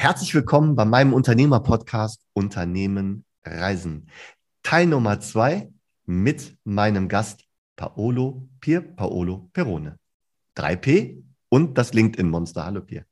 [0.00, 4.08] Herzlich willkommen bei meinem Unternehmer-Podcast Unternehmen Reisen.
[4.62, 5.72] Teil Nummer zwei
[6.06, 7.44] mit meinem Gast
[7.74, 9.98] Paolo Pier Paolo Perone.
[10.56, 12.64] 3P und das LinkedIn-Monster.
[12.64, 13.06] Hallo Pier.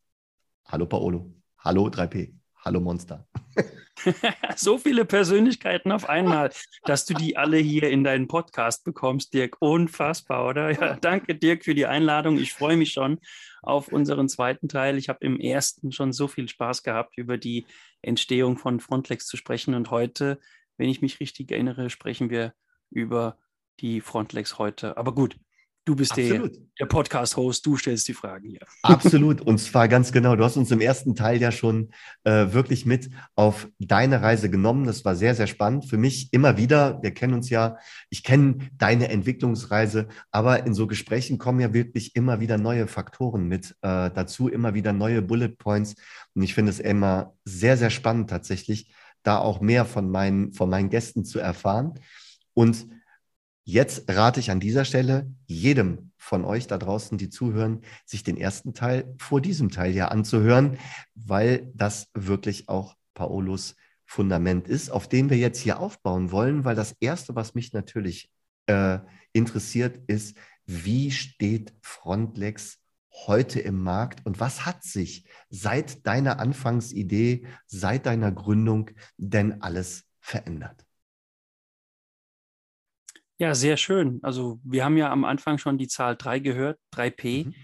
[0.69, 1.35] Hallo Paolo.
[1.59, 2.35] Hallo 3P.
[2.65, 3.27] Hallo Monster.
[4.57, 6.53] so viele Persönlichkeiten auf einmal,
[6.85, 9.57] dass du die alle hier in deinen Podcast bekommst, Dirk.
[9.59, 10.71] Unfassbar, oder?
[10.71, 12.39] Ja, danke, Dirk, für die Einladung.
[12.39, 13.19] Ich freue mich schon
[13.67, 14.97] auf unseren zweiten Teil.
[14.97, 17.67] Ich habe im ersten schon so viel Spaß gehabt, über die
[18.03, 19.75] Entstehung von Frontlex zu sprechen.
[19.75, 20.39] Und heute,
[20.77, 22.55] wenn ich mich richtig erinnere, sprechen wir
[22.91, 23.39] über
[23.81, 24.97] die Frontlex heute.
[24.97, 25.37] Aber gut,
[25.87, 26.51] Du bist der,
[26.81, 28.59] der Podcast-Host, du stellst die Fragen hier.
[28.83, 30.35] Absolut, und zwar ganz genau.
[30.35, 31.93] Du hast uns im ersten Teil ja schon
[32.25, 34.85] äh, wirklich mit auf deine Reise genommen.
[34.85, 35.85] Das war sehr, sehr spannend.
[35.85, 37.77] Für mich immer wieder, wir kennen uns ja,
[38.11, 43.47] ich kenne deine Entwicklungsreise, aber in so Gesprächen kommen ja wirklich immer wieder neue Faktoren
[43.47, 45.95] mit äh, dazu, immer wieder neue Bullet Points.
[46.35, 50.69] Und ich finde es immer sehr, sehr spannend tatsächlich, da auch mehr von meinen, von
[50.69, 51.95] meinen Gästen zu erfahren.
[52.55, 52.89] Und
[53.69, 58.37] Jetzt rate ich an dieser Stelle jedem von euch da draußen, die zuhören, sich den
[58.37, 60.79] ersten Teil vor diesem Teil ja anzuhören,
[61.17, 66.77] weil das wirklich auch Paolos Fundament ist, auf dem wir jetzt hier aufbauen wollen, weil
[66.77, 68.31] das Erste, was mich natürlich
[68.67, 69.01] äh,
[69.33, 72.79] interessiert, ist, wie steht Frontlex
[73.27, 80.05] heute im Markt und was hat sich seit deiner Anfangsidee, seit deiner Gründung denn alles
[80.21, 80.86] verändert?
[83.39, 84.21] Ja, sehr schön.
[84.23, 87.55] Also wir haben ja am Anfang schon die Zahl 3 gehört, 3P mhm.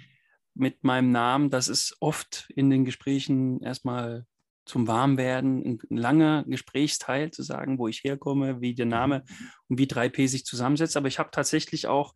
[0.55, 1.48] mit meinem Namen.
[1.48, 4.27] Das ist oft in den Gesprächen erstmal
[4.64, 8.91] zum Warmwerden, ein langer Gesprächsteil zu sagen, wo ich herkomme, wie der mhm.
[8.91, 9.25] Name
[9.69, 10.97] und wie 3P sich zusammensetzt.
[10.97, 12.14] Aber ich habe tatsächlich auch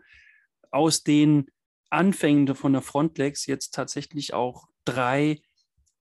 [0.71, 1.47] aus den
[1.89, 5.41] Anfängen von der Frontlex jetzt tatsächlich auch drei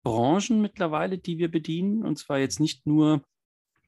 [0.04, 2.04] Branchen mittlerweile, die wir bedienen.
[2.04, 3.24] Und zwar jetzt nicht nur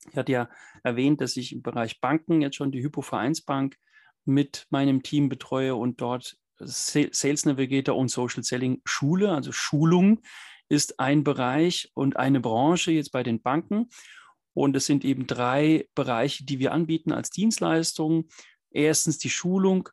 [0.09, 0.50] ich hatte ja
[0.84, 3.78] erwähnt, dass ich im Bereich Banken jetzt schon die Hypo-Vereinsbank
[4.25, 10.22] mit meinem Team betreue und dort Sales Navigator und Social Selling Schule, also Schulung
[10.69, 13.90] ist ein Bereich und eine Branche jetzt bei den Banken.
[14.53, 18.28] Und es sind eben drei Bereiche, die wir anbieten als Dienstleistung.
[18.72, 19.89] Erstens die Schulung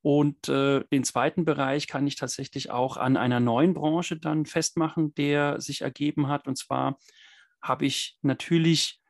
[0.00, 5.14] und äh, den zweiten Bereich kann ich tatsächlich auch an einer neuen Branche dann festmachen,
[5.14, 6.48] der sich ergeben hat.
[6.48, 6.98] Und zwar
[7.60, 9.00] habe ich natürlich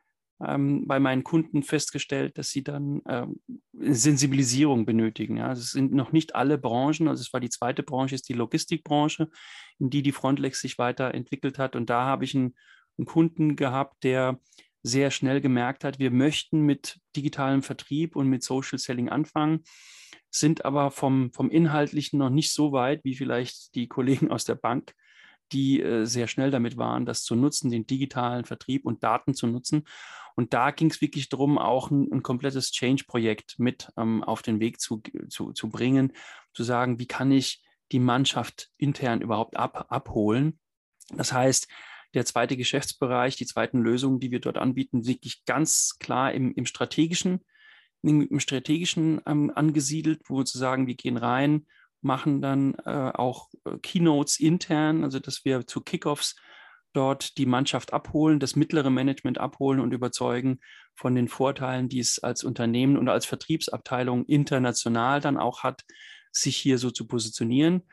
[0.45, 3.39] ähm, bei meinen Kunden festgestellt, dass sie dann ähm,
[3.73, 5.37] Sensibilisierung benötigen.
[5.37, 5.47] Ja.
[5.47, 8.33] Also es sind noch nicht alle Branchen, also es war die zweite Branche, ist die
[8.33, 9.29] Logistikbranche,
[9.79, 11.75] in die die Frontlex sich weiterentwickelt hat.
[11.75, 12.55] Und da habe ich einen,
[12.97, 14.39] einen Kunden gehabt, der
[14.81, 19.63] sehr schnell gemerkt hat, wir möchten mit digitalem Vertrieb und mit Social Selling anfangen,
[20.31, 24.55] sind aber vom, vom Inhaltlichen noch nicht so weit, wie vielleicht die Kollegen aus der
[24.55, 24.93] Bank
[25.51, 29.47] die äh, sehr schnell damit waren, das zu nutzen, den digitalen Vertrieb und Daten zu
[29.47, 29.85] nutzen.
[30.35, 34.59] Und da ging es wirklich darum, auch ein, ein komplettes Change-Projekt mit ähm, auf den
[34.59, 36.13] Weg zu, zu, zu bringen,
[36.53, 37.61] zu sagen, wie kann ich
[37.91, 40.59] die Mannschaft intern überhaupt ab, abholen.
[41.11, 41.67] Das heißt,
[42.13, 46.65] der zweite Geschäftsbereich, die zweiten Lösungen, die wir dort anbieten, wirklich ganz klar im, im
[46.65, 47.45] strategischen,
[48.01, 51.65] im, im strategischen ähm, angesiedelt, wo wir zu sagen, wir gehen rein
[52.01, 56.35] machen dann äh, auch äh, Keynotes intern, also dass wir zu Kickoffs
[56.93, 60.59] dort die Mannschaft abholen, das mittlere Management abholen und überzeugen
[60.95, 65.83] von den Vorteilen, die es als Unternehmen und als Vertriebsabteilung international dann auch hat,
[66.31, 67.83] sich hier so zu positionieren.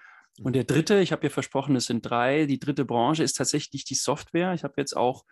[0.42, 3.84] Und der dritte, ich habe ja versprochen, es sind drei, die dritte Branche ist tatsächlich
[3.84, 4.54] die Software.
[4.54, 5.24] Ich habe jetzt auch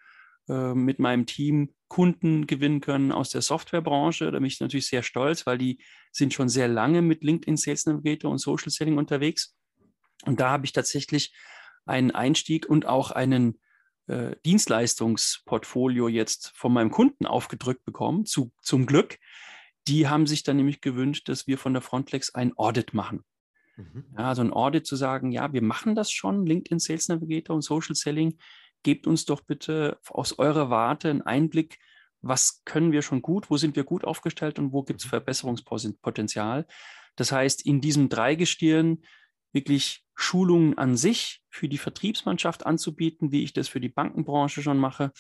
[0.49, 4.25] äh, mit meinem Team Kunden gewinnen können aus der Softwarebranche.
[4.25, 5.79] Da bin ich natürlich sehr stolz, weil die
[6.11, 9.57] sind schon sehr lange mit LinkedIn Sales Navigator und Social Selling unterwegs.
[10.25, 11.33] Und da habe ich tatsächlich
[11.87, 13.61] einen Einstieg und auch einen
[14.09, 19.21] äh, Dienstleistungsportfolio jetzt von meinem Kunden aufgedrückt bekommen, zu, zum Glück.
[19.87, 23.23] Die haben sich dann nämlich gewünscht, dass wir von der Frontlex ein Audit machen.
[23.77, 24.07] Mhm.
[24.19, 27.63] Ja, also ein Audit zu sagen, ja, wir machen das schon, LinkedIn Sales Navigator und
[27.63, 28.37] Social Selling
[28.83, 31.79] gebt uns doch bitte aus eurer Warte einen Einblick,
[32.25, 35.11] was können wir schon gut, wo sind wir gut aufgestellt und wo gibt es mhm.
[35.11, 36.67] Verbesserungspotenzial.
[37.17, 39.05] Das heißt, in diesem Dreigestirn
[39.53, 44.79] wirklich Schulungen an sich für die Vertriebsmannschaft anzubieten, wie ich das für die Bankenbranche schon
[44.79, 45.13] mache,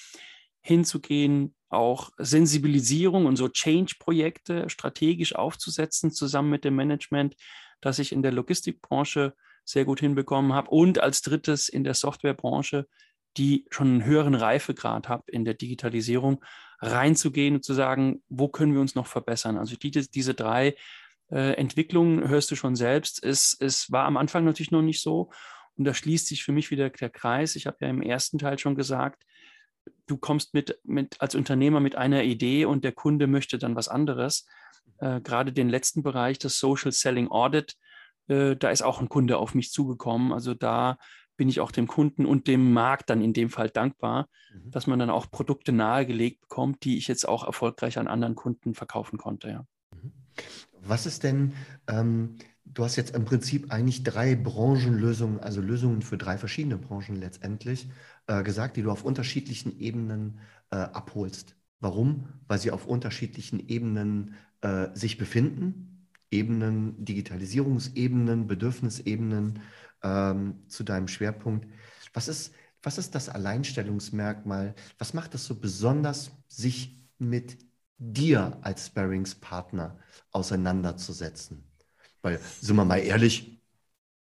[0.61, 7.37] hinzugehen, auch Sensibilisierung und so Change-Projekte strategisch aufzusetzen, zusammen mit dem Management,
[7.81, 9.35] das ich in der Logistikbranche
[9.65, 12.87] sehr gut hinbekommen habe und als drittes in der Softwarebranche
[13.37, 16.45] die schon einen höheren Reifegrad habe in der Digitalisierung,
[16.85, 19.59] reinzugehen und zu sagen, wo können wir uns noch verbessern?
[19.59, 20.75] Also die, diese drei
[21.31, 23.23] äh, Entwicklungen hörst du schon selbst.
[23.25, 25.31] Es, es war am Anfang natürlich noch nicht so.
[25.77, 27.57] Und da schließt sich für mich wieder der Kreis.
[27.57, 29.25] Ich habe ja im ersten Teil schon gesagt,
[30.07, 33.89] du kommst mit, mit als Unternehmer mit einer Idee und der Kunde möchte dann was
[33.89, 34.47] anderes.
[34.99, 37.77] Äh, gerade den letzten Bereich, das Social Selling Audit,
[38.29, 40.33] äh, da ist auch ein Kunde auf mich zugekommen.
[40.33, 40.99] Also da
[41.37, 44.71] bin ich auch dem Kunden und dem Markt dann in dem Fall dankbar, mhm.
[44.71, 48.75] dass man dann auch Produkte nahegelegt bekommt, die ich jetzt auch erfolgreich an anderen Kunden
[48.75, 49.49] verkaufen konnte.
[49.49, 49.67] Ja.
[49.95, 50.13] Mhm.
[50.87, 51.55] Was ist denn,
[51.89, 57.17] ähm, du hast jetzt im Prinzip eigentlich drei Branchenlösungen, also Lösungen für drei verschiedene Branchen
[57.17, 57.89] letztendlich
[58.27, 60.41] äh, gesagt, die du auf unterschiedlichen Ebenen
[60.71, 61.57] äh, abholst.
[61.81, 62.29] Warum?
[62.49, 66.09] Weil sie auf unterschiedlichen Ebenen äh, sich befinden.
[66.31, 69.61] Ebenen, Digitalisierungsebenen, Bedürfnisebenen
[70.05, 71.67] ähm, zu deinem Schwerpunkt.
[72.13, 74.75] Was ist, was ist das Alleinstellungsmerkmal?
[74.99, 77.59] Was macht es so besonders, sich mit
[77.99, 79.99] dir als Sparringspartner
[80.31, 81.65] auseinanderzusetzen?
[82.23, 83.61] Weil, sind wir mal ehrlich,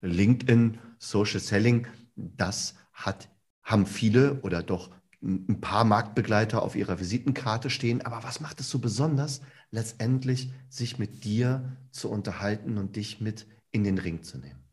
[0.03, 3.29] LinkedIn, Social Selling, das hat,
[3.62, 4.91] haben viele oder doch
[5.23, 8.00] ein paar Marktbegleiter auf ihrer Visitenkarte stehen.
[8.03, 13.47] Aber was macht es so besonders, letztendlich sich mit dir zu unterhalten und dich mit
[13.71, 14.70] in den Ring zu nehmen?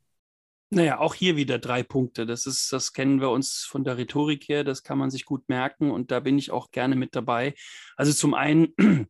[0.70, 2.26] Naja, auch hier wieder drei Punkte.
[2.26, 5.48] Das ist, das kennen wir uns von der Rhetorik her, das kann man sich gut
[5.48, 7.54] merken und da bin ich auch gerne mit dabei.
[7.96, 8.74] Also zum einen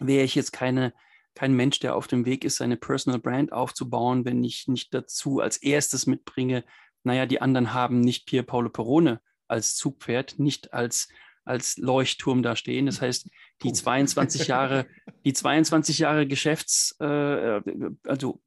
[0.00, 0.92] wäre ich jetzt keine,
[1.34, 5.38] kein Mensch, der auf dem Weg ist, seine Personal Brand aufzubauen, wenn ich nicht dazu
[5.38, 6.64] als erstes mitbringe,
[7.02, 11.08] naja, die anderen haben nicht Pier Paolo Perone als Zugpferd, nicht als,
[11.44, 12.86] als Leuchtturm da stehen.
[12.86, 13.28] Das heißt,
[13.62, 14.86] die 22 Jahre,
[15.24, 17.60] die 22 Jahre Geschäfts, äh,
[18.06, 18.42] also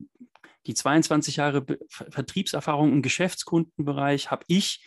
[0.65, 4.86] die 22 Jahre Vertriebserfahrung im Geschäftskundenbereich habe ich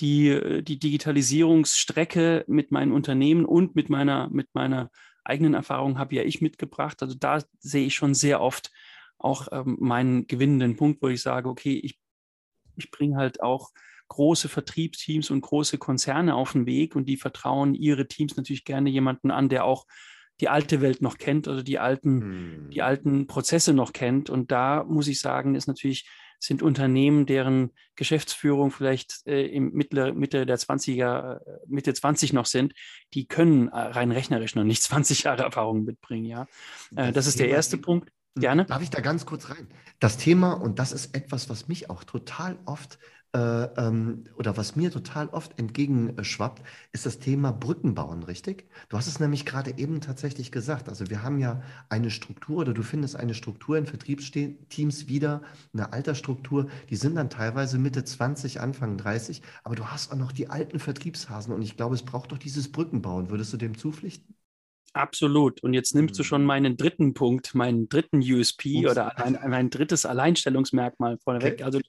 [0.00, 4.90] die, äh, die Digitalisierungsstrecke mit meinen Unternehmen und mit meiner, mit meiner
[5.24, 7.02] eigenen Erfahrung habe ja ich mitgebracht.
[7.02, 8.70] Also da sehe ich schon sehr oft
[9.18, 11.98] auch ähm, meinen gewinnenden Punkt, wo ich sage, okay, ich,
[12.76, 13.70] ich bringe halt auch
[14.08, 18.90] große Vertriebsteams und große Konzerne auf den Weg und die vertrauen ihre Teams natürlich gerne
[18.90, 19.86] jemanden an, der auch
[20.40, 22.70] die alte Welt noch kennt oder die alten, hm.
[22.70, 24.30] die alten Prozesse noch kennt.
[24.30, 26.08] Und da muss ich sagen, ist natürlich,
[26.40, 32.46] sind Unternehmen, deren Geschäftsführung vielleicht äh, im Mitte, Mitte der 20er, äh, Mitte 20 noch
[32.46, 32.74] sind,
[33.14, 36.42] die können äh, rein rechnerisch noch nicht 20 Jahre Erfahrung mitbringen, ja.
[36.96, 38.10] Äh, das, das ist der erste Punkt.
[38.34, 38.64] Gerne.
[38.64, 39.68] Darf ich da ganz kurz rein?
[40.00, 42.98] Das Thema, und das ist etwas, was mich auch total oft
[43.34, 46.62] äh, ähm, oder was mir total oft entgegenschwappt,
[46.92, 48.68] ist das Thema Brückenbauen, richtig?
[48.88, 50.88] Du hast es nämlich gerade eben tatsächlich gesagt.
[50.88, 55.42] Also wir haben ja eine Struktur oder du findest eine Struktur in Vertriebsteams wieder,
[55.72, 60.32] eine Altersstruktur, die sind dann teilweise Mitte 20, Anfang 30, aber du hast auch noch
[60.32, 63.30] die alten Vertriebshasen und ich glaube, es braucht doch dieses Brückenbauen.
[63.30, 64.34] Würdest du dem zupflichten?
[64.94, 65.62] Absolut.
[65.62, 66.46] Und jetzt nimmst du schon mhm.
[66.46, 68.90] meinen dritten Punkt, meinen dritten USP Ups.
[68.90, 71.54] oder ein, mein drittes Alleinstellungsmerkmal vorneweg.
[71.54, 71.62] Okay.
[71.62, 71.80] Also,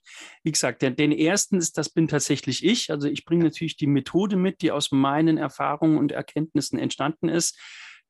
[0.42, 2.90] wie gesagt, der, den ersten ist, das bin tatsächlich ich.
[2.90, 7.58] Also, ich bringe natürlich die Methode mit, die aus meinen Erfahrungen und Erkenntnissen entstanden ist.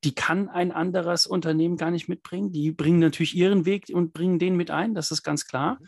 [0.05, 2.53] Die kann ein anderes Unternehmen gar nicht mitbringen.
[2.53, 4.95] Die bringen natürlich ihren Weg und bringen den mit ein.
[4.95, 5.79] Das ist ganz klar.
[5.81, 5.87] Mhm.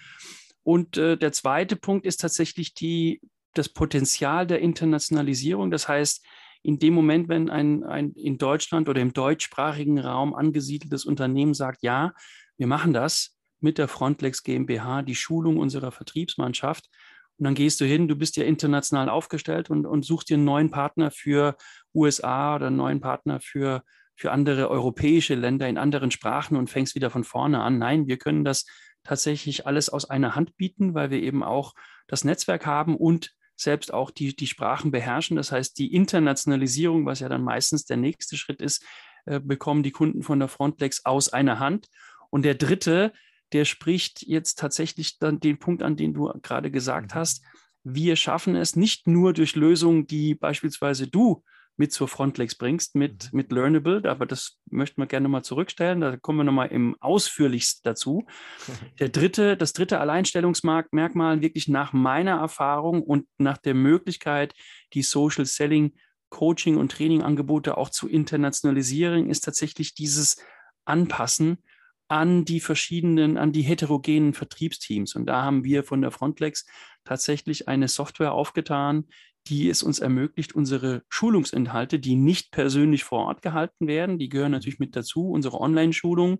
[0.64, 3.20] Und äh, der zweite Punkt ist tatsächlich die,
[3.54, 5.70] das Potenzial der Internationalisierung.
[5.70, 6.24] Das heißt,
[6.66, 11.82] in dem Moment, wenn ein, ein in Deutschland oder im deutschsprachigen Raum angesiedeltes Unternehmen sagt,
[11.82, 12.12] ja,
[12.56, 16.88] wir machen das mit der Frontlex GmbH, die Schulung unserer Vertriebsmannschaft,
[17.38, 20.44] und dann gehst du hin, du bist ja international aufgestellt und, und suchst dir einen
[20.44, 21.56] neuen Partner für
[21.94, 23.82] USA oder einen neuen Partner für,
[24.14, 27.78] für andere europäische Länder in anderen Sprachen und fängst wieder von vorne an.
[27.78, 28.64] Nein, wir können das
[29.04, 31.74] tatsächlich alles aus einer Hand bieten, weil wir eben auch
[32.06, 35.36] das Netzwerk haben und selbst auch die, die Sprachen beherrschen.
[35.36, 38.84] Das heißt, die Internationalisierung, was ja dann meistens der nächste Schritt ist,
[39.24, 41.88] äh, bekommen die Kunden von der Frontlex aus einer Hand.
[42.30, 43.12] Und der dritte,
[43.52, 47.18] der spricht jetzt tatsächlich dann den Punkt an, den du gerade gesagt mhm.
[47.18, 47.42] hast.
[47.82, 51.42] Wir schaffen es nicht nur durch Lösungen, die beispielsweise du
[51.76, 53.36] mit zur Frontlex bringst, mit, mhm.
[53.36, 54.08] mit Learnable.
[54.08, 56.00] Aber das möchten wir gerne mal zurückstellen.
[56.00, 58.26] Da kommen wir nochmal im ausführlichsten dazu.
[58.98, 64.54] Der dritte, das dritte Alleinstellungsmerkmal, wirklich nach meiner Erfahrung und nach der Möglichkeit,
[64.94, 65.94] die Social Selling
[66.28, 70.36] Coaching und Trainingangebote auch zu internationalisieren, ist tatsächlich dieses
[70.84, 71.58] Anpassen
[72.08, 75.14] an die verschiedenen, an die heterogenen Vertriebsteams.
[75.14, 76.66] Und da haben wir von der Frontlex
[77.04, 79.06] tatsächlich eine Software aufgetan,
[79.48, 84.52] die es uns ermöglicht, unsere Schulungsinhalte, die nicht persönlich vor Ort gehalten werden, die gehören
[84.52, 86.38] natürlich mit dazu, unsere Online-Schulung,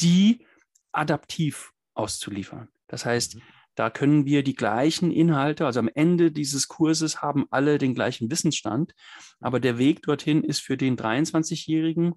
[0.00, 0.46] die
[0.92, 2.68] adaptiv auszuliefern.
[2.88, 3.42] Das heißt, mhm.
[3.74, 8.30] da können wir die gleichen Inhalte, also am Ende dieses Kurses haben alle den gleichen
[8.30, 8.92] Wissensstand,
[9.40, 12.14] aber der Weg dorthin ist für den 23-Jährigen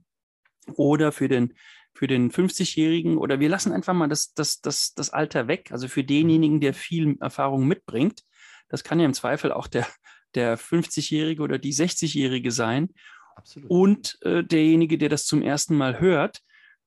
[0.74, 1.54] oder für den
[1.98, 5.72] für den 50-Jährigen oder wir lassen einfach mal das, das, das, das Alter weg.
[5.72, 8.22] Also für denjenigen, der viel Erfahrung mitbringt,
[8.68, 9.88] das kann ja im Zweifel auch der,
[10.36, 12.90] der 50-Jährige oder die 60-Jährige sein.
[13.36, 13.70] Absolut.
[13.70, 16.42] Und äh, derjenige, der das zum ersten Mal hört,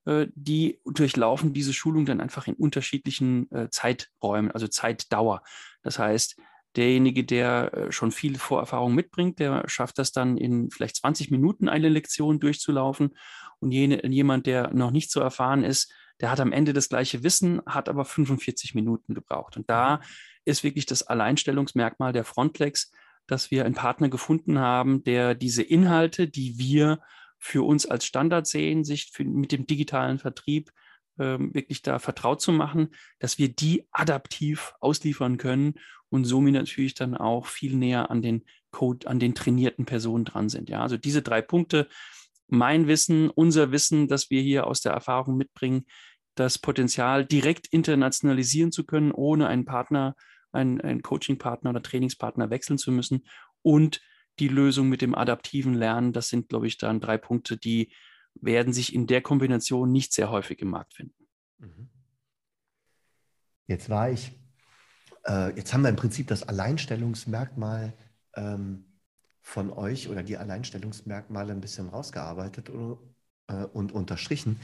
[0.06, 5.42] äh, die durchlaufen diese Schulung dann einfach in unterschiedlichen äh, Zeiträumen, also Zeitdauer.
[5.82, 6.36] Das heißt,
[6.76, 11.68] derjenige, der äh, schon viel Vorerfahrung mitbringt, der schafft das dann in vielleicht 20 Minuten
[11.68, 13.16] eine Lektion durchzulaufen.
[13.60, 17.22] Und jene, jemand, der noch nicht so erfahren ist, der hat am Ende das gleiche
[17.22, 19.56] Wissen, hat aber 45 Minuten gebraucht.
[19.56, 20.00] Und da
[20.44, 22.90] ist wirklich das Alleinstellungsmerkmal der Frontlex,
[23.28, 27.00] dass wir einen Partner gefunden haben, der diese Inhalte, die wir
[27.38, 30.72] für uns als Standard sehen, sich für, mit dem digitalen Vertrieb
[31.18, 32.88] ähm, wirklich da vertraut zu machen,
[33.20, 35.74] dass wir die adaptiv ausliefern können
[36.08, 40.48] und somit natürlich dann auch viel näher an den Code, an den trainierten Personen dran
[40.48, 40.68] sind.
[40.68, 41.88] Ja, also diese drei Punkte,
[42.48, 45.84] mein Wissen, unser Wissen, das wir hier aus der Erfahrung mitbringen,
[46.34, 50.14] das Potenzial direkt internationalisieren zu können, ohne einen Partner,
[50.52, 53.24] einen, einen Coaching-Partner oder Trainingspartner wechseln zu müssen
[53.62, 54.00] und
[54.38, 57.92] die Lösung mit dem adaptiven Lernen, das sind, glaube ich, dann drei Punkte, die
[58.34, 61.26] werden sich in der Kombination nicht sehr häufig im Markt finden.
[61.58, 61.88] Mhm.
[63.66, 64.32] Jetzt war ich,
[65.26, 67.92] äh, jetzt haben wir im Prinzip das Alleinstellungsmerkmal
[68.34, 68.84] ähm,
[69.42, 72.98] von euch oder die Alleinstellungsmerkmale ein bisschen rausgearbeitet oder,
[73.48, 74.60] äh, und unterstrichen.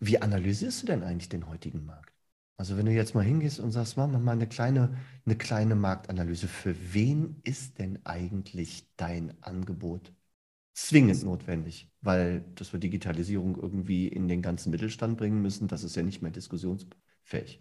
[0.00, 2.11] Wie analysierst du denn eigentlich den heutigen Markt?
[2.56, 6.48] Also wenn du jetzt mal hingehst und sagst, wir mal eine kleine, eine kleine Marktanalyse.
[6.48, 10.12] Für wen ist denn eigentlich dein Angebot
[10.74, 11.90] zwingend notwendig?
[12.02, 16.22] Weil, dass wir Digitalisierung irgendwie in den ganzen Mittelstand bringen müssen, das ist ja nicht
[16.22, 17.60] mehr diskussionsfähig.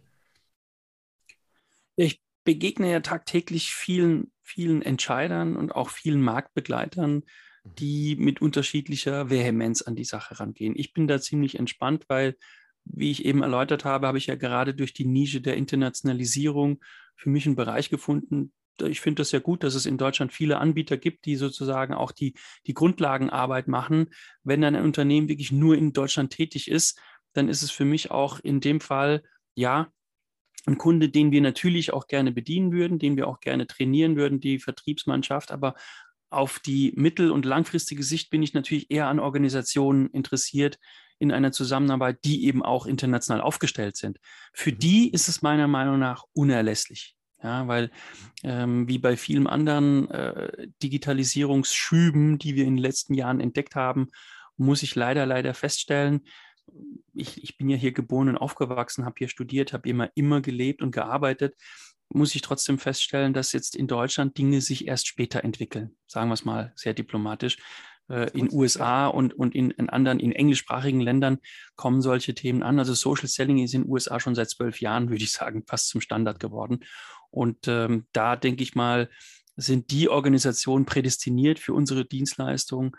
[1.96, 7.76] Ich begegne ja tagtäglich vielen, vielen Entscheidern und auch vielen Marktbegleitern, mhm.
[7.80, 10.74] die mit unterschiedlicher Vehemenz an die Sache rangehen.
[10.76, 12.36] Ich bin da ziemlich entspannt, weil,
[12.86, 16.82] wie ich eben erläutert habe, habe ich ja gerade durch die Nische der Internationalisierung
[17.16, 18.52] für mich einen Bereich gefunden.
[18.82, 22.12] Ich finde das ja gut, dass es in Deutschland viele Anbieter gibt, die sozusagen auch
[22.12, 22.34] die,
[22.66, 24.08] die Grundlagenarbeit machen.
[24.44, 27.00] Wenn dann ein Unternehmen wirklich nur in Deutschland tätig ist,
[27.34, 29.24] dann ist es für mich auch in dem Fall,
[29.56, 29.92] ja,
[30.66, 34.40] ein Kunde, den wir natürlich auch gerne bedienen würden, den wir auch gerne trainieren würden,
[34.40, 35.52] die Vertriebsmannschaft.
[35.52, 35.76] Aber
[36.30, 40.80] auf die mittel- und langfristige Sicht bin ich natürlich eher an Organisationen interessiert
[41.22, 44.20] in einer Zusammenarbeit, die eben auch international aufgestellt sind.
[44.54, 44.80] Für mhm.
[44.80, 47.16] die ist es meiner Meinung nach unerlässlich.
[47.44, 47.90] Ja, weil
[48.44, 54.10] ähm, wie bei vielen anderen äh, Digitalisierungsschüben, die wir in den letzten Jahren entdeckt haben,
[54.58, 56.22] muss ich leider, leider feststellen,
[57.14, 60.84] ich, ich bin ja hier geboren und aufgewachsen, habe hier studiert, habe immer, immer gelebt
[60.84, 61.56] und gearbeitet,
[62.10, 66.36] muss ich trotzdem feststellen, dass jetzt in Deutschland Dinge sich erst später entwickeln, sagen wir
[66.36, 67.58] es mal sehr diplomatisch.
[68.10, 71.38] Äh, in USA und, und in, in, anderen, in englischsprachigen Ländern
[71.76, 72.78] kommen solche Themen an.
[72.78, 75.90] Also Social Selling ist in den USA schon seit zwölf Jahren, würde ich sagen, fast
[75.90, 76.82] zum Standard geworden.
[77.30, 79.10] Und ähm, da denke ich mal,
[79.56, 82.92] sind die Organisationen prädestiniert für unsere Dienstleistungen,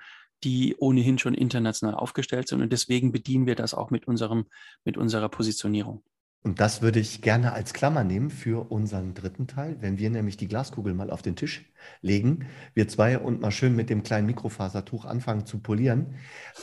[0.45, 2.63] die ohnehin schon international aufgestellt sind.
[2.63, 4.47] Und deswegen bedienen wir das auch mit, unserem,
[4.85, 6.03] mit unserer Positionierung.
[6.43, 10.37] Und das würde ich gerne als Klammer nehmen für unseren dritten Teil, wenn wir nämlich
[10.37, 11.65] die Glaskugel mal auf den Tisch
[12.01, 16.17] legen, wir zwei und mal schön mit dem kleinen Mikrofasertuch anfangen zu polieren,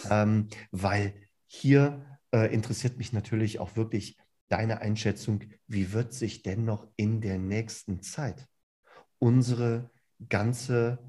[0.10, 1.14] ähm, weil
[1.46, 4.18] hier äh, interessiert mich natürlich auch wirklich
[4.50, 8.48] deine Einschätzung, wie wird sich denn noch in der nächsten Zeit
[9.18, 9.92] unsere
[10.28, 11.00] ganze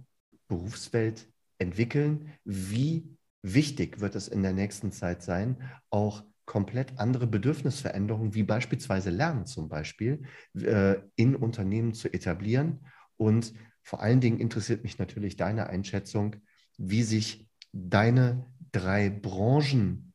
[0.46, 2.32] Berufswelt entwickeln.
[2.44, 5.56] Wie wichtig wird es in der nächsten Zeit sein,
[5.90, 12.80] auch komplett andere Bedürfnisveränderungen, wie beispielsweise Lernen zum Beispiel, äh, in Unternehmen zu etablieren.
[13.16, 13.52] Und
[13.84, 16.34] vor allen Dingen interessiert mich natürlich deine Einschätzung,
[16.76, 20.12] wie sich deine drei Branchen,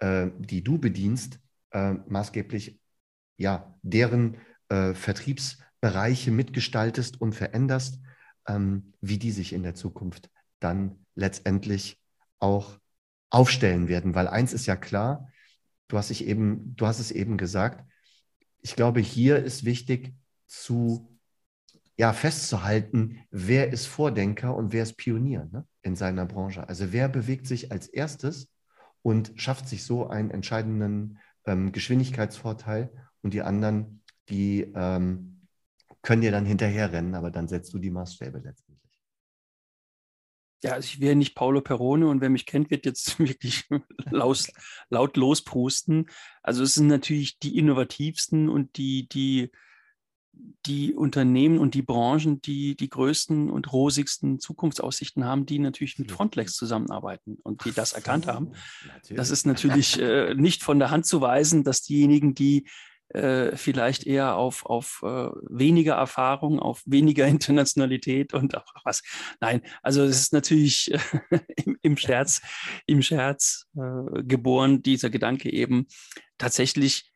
[0.00, 1.38] äh, die du bedienst,
[1.70, 2.80] äh, maßgeblich,
[3.36, 4.38] ja, deren
[4.68, 8.00] Vertriebsbereiche mitgestaltest und veränderst,
[8.48, 10.28] ähm, wie die sich in der Zukunft
[10.58, 12.02] dann letztendlich
[12.40, 12.80] auch
[13.30, 14.16] aufstellen werden.
[14.16, 15.28] Weil eins ist ja klar,
[15.88, 17.84] du hast, dich eben, du hast es eben gesagt,
[18.60, 20.14] ich glaube, hier ist wichtig
[20.46, 21.16] zu
[21.96, 26.68] ja, festzuhalten, wer ist Vordenker und wer ist Pionier ne, in seiner Branche.
[26.68, 28.48] Also wer bewegt sich als erstes
[29.02, 32.90] und schafft sich so einen entscheidenden ähm, Geschwindigkeitsvorteil
[33.22, 35.46] und die anderen, die ähm,
[36.02, 38.65] können dir dann hinterherrennen, aber dann setzt du die Maßstäbe letztendlich
[40.66, 43.64] ja, also ich wäre nicht Paolo Perone und wer mich kennt, wird jetzt wirklich
[44.10, 44.46] laut,
[44.90, 46.10] laut losprusten.
[46.42, 49.50] Also es sind natürlich die innovativsten und die, die
[50.66, 56.12] die Unternehmen und die Branchen, die die größten und rosigsten Zukunftsaussichten haben, die natürlich mit
[56.12, 58.52] Frontlex zusammenarbeiten und die das erkannt haben.
[58.86, 59.16] Natürlich.
[59.16, 62.66] Das ist natürlich äh, nicht von der Hand zu weisen, dass diejenigen, die
[63.08, 69.02] äh, vielleicht eher auf, auf äh, weniger Erfahrung, auf weniger Internationalität und auch was.
[69.40, 70.98] Nein, also es ist natürlich äh,
[71.64, 72.42] im, im, Scherz,
[72.86, 75.86] im Scherz äh, geboren, dieser Gedanke eben
[76.38, 77.12] tatsächlich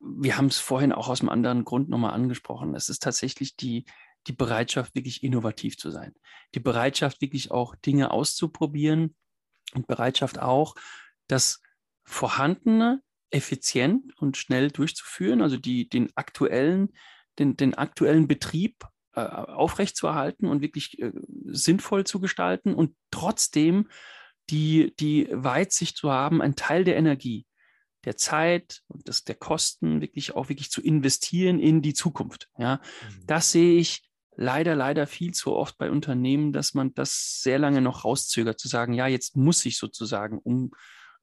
[0.00, 2.74] wir haben es vorhin auch aus einem anderen Grund nochmal angesprochen.
[2.74, 3.84] Es ist tatsächlich die,
[4.26, 6.14] die Bereitschaft, wirklich innovativ zu sein.
[6.54, 9.16] Die Bereitschaft, wirklich auch Dinge auszuprobieren
[9.74, 10.74] und Bereitschaft auch,
[11.26, 11.60] das
[12.04, 16.90] Vorhandene effizient und schnell durchzuführen, also die, den aktuellen,
[17.38, 21.12] den, den aktuellen Betrieb äh, aufrechtzuerhalten und wirklich äh,
[21.46, 23.88] sinnvoll zu gestalten und trotzdem
[24.50, 27.46] die, die Weitsicht zu haben, ein Teil der Energie,
[28.04, 32.48] der Zeit und des, der Kosten wirklich auch wirklich zu investieren in die Zukunft.
[32.58, 33.26] Ja, mhm.
[33.26, 37.80] das sehe ich leider, leider viel zu oft bei Unternehmen, dass man das sehr lange
[37.80, 40.70] noch rauszögert, zu sagen, ja, jetzt muss ich sozusagen um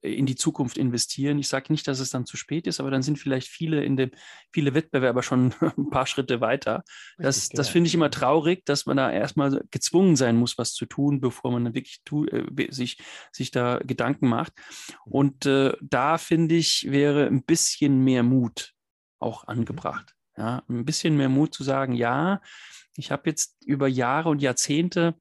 [0.05, 1.39] in die Zukunft investieren.
[1.39, 3.97] Ich sage nicht, dass es dann zu spät ist, aber dann sind vielleicht viele in
[3.97, 4.11] dem,
[4.53, 6.83] viele Wettbewerber schon ein paar Schritte weiter.
[7.17, 10.85] Das, das finde ich immer traurig, dass man da erstmal gezwungen sein muss, was zu
[10.85, 12.97] tun, bevor man dann wirklich tu, äh, sich,
[13.31, 14.53] sich da Gedanken macht.
[15.05, 18.73] Und äh, da finde ich, wäre ein bisschen mehr Mut
[19.19, 19.49] auch mhm.
[19.49, 20.13] angebracht.
[20.37, 22.41] Ja, ein bisschen mehr Mut zu sagen, ja,
[22.97, 25.15] ich habe jetzt über Jahre und Jahrzehnte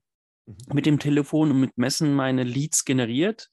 [0.45, 0.55] mhm.
[0.73, 3.49] mit dem Telefon und mit Messen meine Leads generiert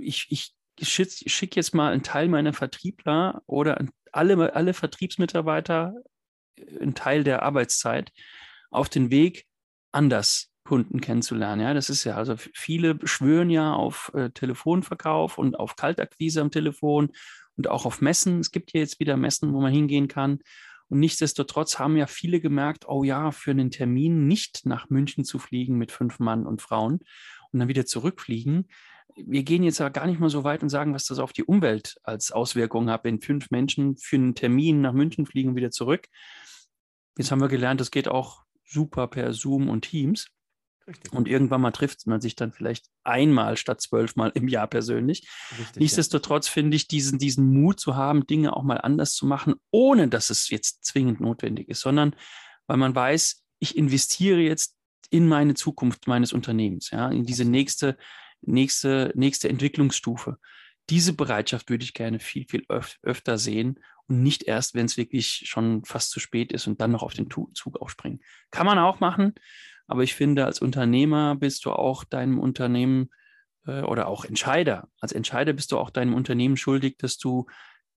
[0.00, 5.94] ich, ich schicke jetzt mal einen Teil meiner Vertriebler oder alle, alle Vertriebsmitarbeiter
[6.56, 8.12] äh, einen Teil der Arbeitszeit
[8.70, 9.46] auf den Weg,
[9.90, 11.60] anders Kunden kennenzulernen.
[11.60, 16.50] Ja, das ist ja, also viele schwören ja auf äh, Telefonverkauf und auf Kaltakquise am
[16.50, 17.10] Telefon
[17.56, 18.40] und auch auf Messen.
[18.40, 20.38] Es gibt ja jetzt wieder Messen, wo man hingehen kann.
[20.88, 25.38] Und nichtsdestotrotz haben ja viele gemerkt, oh ja, für einen Termin nicht nach München zu
[25.38, 27.00] fliegen mit fünf Mann und Frauen
[27.50, 28.68] und dann wieder zurückfliegen,
[29.16, 31.44] wir gehen jetzt aber gar nicht mal so weit und sagen, was das auf die
[31.44, 35.70] Umwelt als Auswirkung hat, wenn fünf Menschen für einen Termin nach München fliegen und wieder
[35.70, 36.08] zurück.
[37.18, 40.28] Jetzt haben wir gelernt, das geht auch super per Zoom und Teams.
[40.86, 41.12] Richtig.
[41.12, 45.28] Und irgendwann mal trifft man sich dann vielleicht einmal statt zwölfmal im Jahr persönlich.
[45.58, 46.54] Richtig, Nichtsdestotrotz ja.
[46.54, 50.30] finde ich diesen, diesen Mut zu haben, Dinge auch mal anders zu machen, ohne dass
[50.30, 52.16] es jetzt zwingend notwendig ist, sondern
[52.66, 54.74] weil man weiß, ich investiere jetzt
[55.10, 57.96] in meine Zukunft meines Unternehmens, ja, in diese nächste
[58.42, 60.38] nächste, nächste Entwicklungsstufe.
[60.90, 63.78] Diese Bereitschaft würde ich gerne viel, viel öf öfter sehen
[64.08, 67.14] und nicht erst, wenn es wirklich schon fast zu spät ist und dann noch auf
[67.14, 68.20] den Zug aufspringen.
[68.50, 69.34] Kann man auch machen,
[69.86, 73.10] aber ich finde, als Unternehmer bist du auch deinem Unternehmen
[73.66, 77.46] äh, oder auch Entscheider, als Entscheider bist du auch deinem Unternehmen schuldig, dass du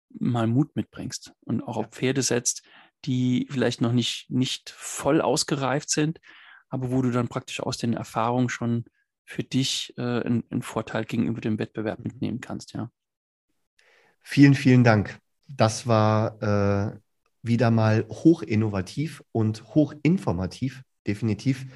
[0.09, 2.63] mal Mut mitbringst und auch auf Pferde setzt,
[3.05, 6.19] die vielleicht noch nicht, nicht voll ausgereift sind,
[6.69, 8.85] aber wo du dann praktisch aus den Erfahrungen schon
[9.25, 12.89] für dich äh, einen, einen Vorteil gegenüber dem Wettbewerb mitnehmen kannst, ja.
[14.21, 15.19] Vielen, vielen Dank.
[15.47, 16.99] Das war äh,
[17.43, 21.67] wieder mal hoch innovativ und hoch informativ, definitiv.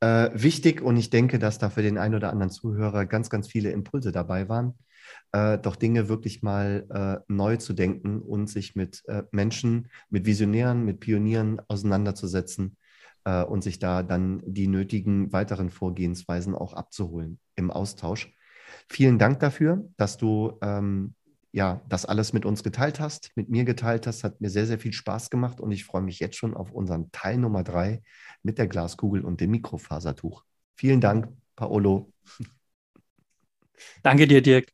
[0.00, 3.46] Äh, wichtig und ich denke, dass da für den einen oder anderen Zuhörer ganz, ganz
[3.46, 4.74] viele Impulse dabei waren,
[5.30, 10.26] äh, doch Dinge wirklich mal äh, neu zu denken und sich mit äh, Menschen, mit
[10.26, 12.76] Visionären, mit Pionieren auseinanderzusetzen,
[13.24, 18.34] äh, und sich da dann die nötigen weiteren Vorgehensweisen auch abzuholen im Austausch.
[18.88, 21.14] Vielen Dank dafür, dass du ähm,
[21.52, 24.24] ja das alles mit uns geteilt hast, mit mir geteilt hast.
[24.24, 27.10] Hat mir sehr, sehr viel Spaß gemacht und ich freue mich jetzt schon auf unseren
[27.12, 28.02] Teil Nummer drei
[28.42, 30.44] mit der Glaskugel und dem Mikrofasertuch.
[30.74, 32.12] Vielen Dank, Paolo.
[34.02, 34.72] Danke dir, Dirk.